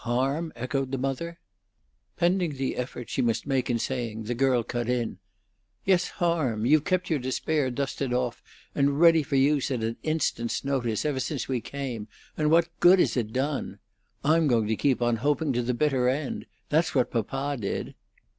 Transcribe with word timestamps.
"Harm?" 0.00 0.50
echoed 0.56 0.92
the 0.92 0.96
mother. 0.96 1.38
Pending 2.16 2.52
the 2.54 2.76
effort 2.76 3.10
she 3.10 3.20
must 3.20 3.46
make 3.46 3.68
in 3.68 3.78
saying, 3.78 4.22
the 4.22 4.34
girl 4.34 4.62
cut 4.62 4.88
in: 4.88 5.18
"Yes, 5.84 6.08
harm. 6.08 6.64
You've 6.64 6.86
kept 6.86 7.10
your 7.10 7.18
despair 7.18 7.70
dusted 7.70 8.10
off 8.14 8.42
and 8.74 8.98
ready 8.98 9.22
for 9.22 9.36
use 9.36 9.70
at 9.70 9.84
an 9.84 9.98
instant's 10.02 10.64
notice 10.64 11.04
ever 11.04 11.20
since 11.20 11.48
we 11.48 11.60
came, 11.60 12.08
and 12.34 12.50
what 12.50 12.70
good 12.80 12.98
has 12.98 13.14
it 13.14 13.30
done? 13.34 13.78
I'm 14.24 14.46
going 14.48 14.68
to 14.68 14.74
keep 14.74 15.02
on 15.02 15.16
hoping 15.16 15.52
to 15.52 15.62
the 15.62 15.74
bitter 15.74 16.08
end. 16.08 16.46
That's 16.70 16.94
what 16.94 17.10
papa 17.10 17.58
did." 17.60 17.94